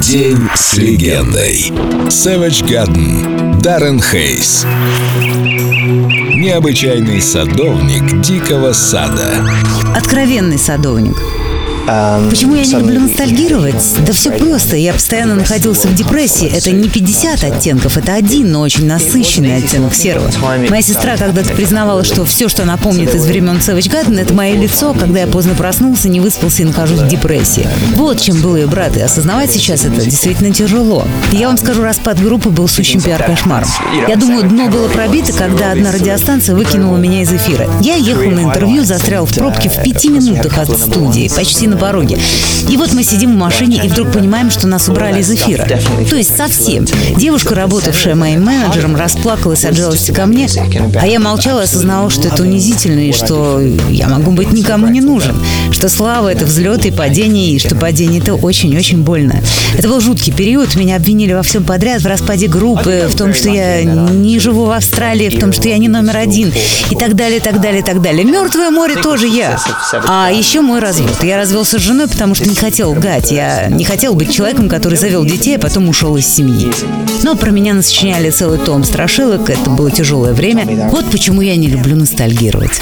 День 0.00 0.48
с 0.54 0.74
легендой. 0.74 1.72
Savage 2.08 2.62
Garden. 2.66 3.60
Даррен 3.60 4.00
Хейс. 4.00 4.66
Необычайный 6.36 7.20
садовник 7.22 8.20
дикого 8.20 8.72
сада. 8.72 9.42
Откровенный 9.94 10.58
садовник. 10.58 11.16
Почему 11.86 12.56
я 12.56 12.64
не 12.64 12.72
люблю 12.72 13.00
ностальгировать? 13.00 13.96
Да 14.04 14.12
все 14.12 14.32
просто. 14.32 14.76
Я 14.76 14.92
постоянно 14.92 15.36
находился 15.36 15.86
в 15.86 15.94
депрессии. 15.94 16.48
Это 16.48 16.72
не 16.72 16.88
50 16.88 17.44
оттенков, 17.44 17.96
это 17.96 18.14
один, 18.14 18.50
но 18.50 18.60
очень 18.60 18.86
насыщенный 18.86 19.56
оттенок 19.56 19.94
серого. 19.94 20.28
Моя 20.68 20.82
сестра 20.82 21.16
когда-то 21.16 21.50
признавала, 21.54 22.02
что 22.02 22.24
все, 22.24 22.48
что 22.48 22.64
она 22.64 22.76
помнит 22.76 23.14
из 23.14 23.24
времен 23.26 23.58
Savage 23.58 23.90
Garden, 23.90 24.20
это 24.20 24.34
мое 24.34 24.56
лицо, 24.56 24.94
когда 24.94 25.20
я 25.20 25.26
поздно 25.28 25.54
проснулся, 25.54 26.08
не 26.08 26.20
выспался 26.20 26.62
и 26.62 26.64
нахожусь 26.64 27.00
в 27.00 27.08
депрессии. 27.08 27.68
Вот 27.94 28.20
чем 28.20 28.40
был 28.40 28.56
ее 28.56 28.66
брат, 28.66 28.96
и 28.96 29.00
осознавать 29.00 29.52
сейчас 29.52 29.84
это 29.84 30.04
действительно 30.04 30.52
тяжело. 30.52 31.06
Я 31.30 31.46
вам 31.46 31.56
скажу, 31.56 31.82
распад 31.82 32.20
группы 32.20 32.50
был 32.50 32.66
сущим 32.66 33.00
пиар-кошмаром. 33.00 33.68
Я 34.08 34.16
думаю, 34.16 34.42
дно 34.48 34.68
было 34.68 34.88
пробито, 34.88 35.32
когда 35.32 35.70
одна 35.72 35.92
радиостанция 35.92 36.56
выкинула 36.56 36.96
меня 36.96 37.22
из 37.22 37.32
эфира. 37.32 37.68
Я 37.80 37.94
ехал 37.94 38.30
на 38.30 38.40
интервью, 38.40 38.84
застрял 38.84 39.24
в 39.24 39.34
пробке 39.34 39.68
в 39.68 39.82
пяти 39.82 40.08
минутах 40.08 40.58
от 40.58 40.76
студии, 40.76 41.30
почти 41.34 41.68
на 41.68 41.75
на 41.76 41.80
пороге. 41.80 42.18
И 42.68 42.76
вот 42.76 42.92
мы 42.92 43.04
сидим 43.04 43.32
в 43.32 43.36
машине 43.36 43.80
и 43.84 43.88
вдруг 43.88 44.12
понимаем, 44.12 44.50
что 44.50 44.66
нас 44.66 44.88
убрали 44.88 45.20
из 45.20 45.30
эфира. 45.30 45.68
То 46.08 46.16
есть 46.16 46.36
совсем. 46.36 46.86
Девушка, 47.16 47.54
работавшая 47.54 48.14
моим 48.14 48.44
менеджером, 48.44 48.96
расплакалась 48.96 49.64
от 49.64 49.76
жалости 49.76 50.10
ко 50.10 50.26
мне, 50.26 50.48
а 51.00 51.06
я 51.06 51.20
молчала 51.20 51.60
и 51.60 51.64
осознавала, 51.64 52.10
что 52.10 52.28
это 52.28 52.42
унизительно 52.42 53.00
и 53.00 53.12
что 53.12 53.60
я 53.90 54.08
могу 54.08 54.32
быть 54.32 54.52
никому 54.52 54.88
не 54.88 55.00
нужен, 55.00 55.36
что 55.70 55.88
слава— 55.88 56.28
это 56.32 56.44
взлет 56.44 56.86
и 56.86 56.90
падение, 56.90 57.52
и 57.52 57.58
что 57.58 57.76
падение— 57.76 58.20
это 58.22 58.34
очень-очень 58.34 59.02
больно. 59.02 59.36
Это 59.76 59.88
был 59.88 60.00
жуткий 60.00 60.32
период, 60.32 60.74
меня 60.76 60.96
обвинили 60.96 61.34
во 61.34 61.42
всем 61.42 61.64
подряд, 61.64 62.02
в 62.02 62.06
распаде 62.06 62.48
группы, 62.48 63.06
в 63.08 63.16
том, 63.16 63.34
что 63.34 63.50
я 63.50 63.84
не 63.84 64.38
живу 64.38 64.64
в 64.64 64.70
Австралии, 64.70 65.28
в 65.28 65.38
том, 65.38 65.52
что 65.52 65.68
я 65.68 65.78
не 65.78 65.88
номер 65.88 66.16
один, 66.16 66.52
и 66.90 66.96
так 66.96 67.14
далее, 67.14 67.40
так 67.40 67.60
далее, 67.60 67.82
так 67.82 68.00
далее. 68.00 68.24
Мертвое 68.24 68.70
море 68.70 68.96
тоже 68.96 69.26
я. 69.26 69.58
А 70.08 70.30
еще 70.30 70.62
мой 70.62 70.80
развод. 70.80 71.22
Я 71.22 71.36
развел 71.36 71.65
развелся 71.66 71.78
с 71.78 71.82
женой, 71.82 72.08
потому 72.08 72.34
что 72.34 72.48
не 72.48 72.54
хотел 72.54 72.90
лгать. 72.90 73.32
Я 73.32 73.68
не 73.68 73.84
хотел 73.84 74.14
быть 74.14 74.32
человеком, 74.32 74.68
который 74.68 74.96
завел 74.96 75.24
детей, 75.24 75.56
а 75.56 75.58
потом 75.58 75.88
ушел 75.88 76.16
из 76.16 76.26
семьи. 76.26 76.70
Но 77.22 77.34
про 77.34 77.50
меня 77.50 77.74
насочиняли 77.74 78.30
целый 78.30 78.58
том 78.58 78.84
страшилок. 78.84 79.50
Это 79.50 79.70
было 79.70 79.90
тяжелое 79.90 80.32
время. 80.32 80.88
Вот 80.92 81.06
почему 81.10 81.40
я 81.40 81.56
не 81.56 81.68
люблю 81.68 81.96
ностальгировать. 81.96 82.80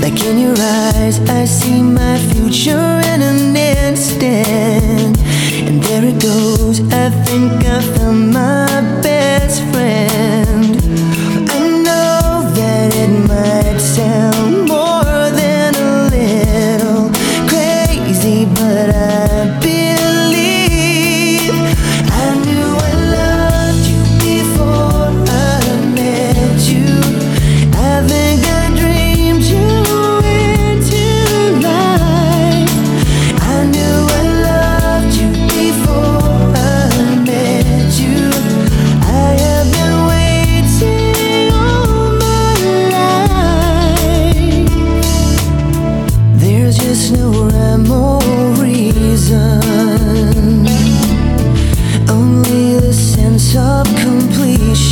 Like 0.00 0.18
in 0.24 0.38
your 0.38 0.56
eyes, 0.58 1.20
I 1.28 1.44
see 1.44 1.82
my 1.82 2.16
future 2.32 2.89
think 7.30 7.64
of 7.64 8.00
the 8.00 8.10
money. 8.10 8.59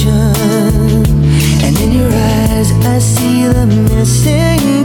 Completion. 0.08 1.04
And 1.64 1.78
in 1.78 1.92
your 1.92 2.10
eyes, 2.10 2.72
I 2.86 2.98
see 2.98 3.46
the 3.46 3.66
missing 3.66 4.78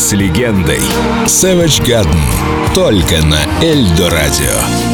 с 0.00 0.12
легендой. 0.12 0.80
Savage 1.26 1.84
Garden. 1.84 2.74
Только 2.74 3.22
на 3.22 3.38
Эльдо 3.62 4.08
радио. 4.08 4.89